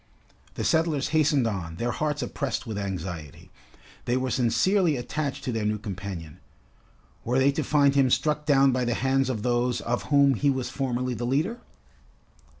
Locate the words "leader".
11.27-11.61